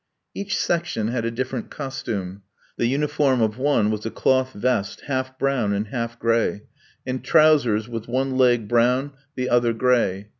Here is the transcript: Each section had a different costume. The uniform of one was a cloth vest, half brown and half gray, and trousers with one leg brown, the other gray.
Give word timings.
Each 0.33 0.57
section 0.57 1.09
had 1.09 1.25
a 1.25 1.29
different 1.29 1.69
costume. 1.69 2.41
The 2.75 2.87
uniform 2.87 3.39
of 3.39 3.59
one 3.59 3.91
was 3.91 4.03
a 4.03 4.09
cloth 4.09 4.51
vest, 4.53 5.01
half 5.01 5.37
brown 5.37 5.73
and 5.73 5.89
half 5.89 6.17
gray, 6.17 6.63
and 7.05 7.23
trousers 7.23 7.87
with 7.87 8.07
one 8.07 8.35
leg 8.35 8.67
brown, 8.67 9.11
the 9.35 9.47
other 9.47 9.73
gray. 9.73 10.29